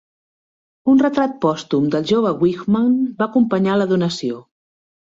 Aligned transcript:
Un 0.93 1.03
retrat 1.03 1.35
pòstum 1.45 1.85
del 1.97 2.09
jove 2.13 2.33
Wijkman 2.41 2.91
va 3.21 3.29
acompanyar 3.31 3.79
la 3.83 3.93
donació. 3.97 4.43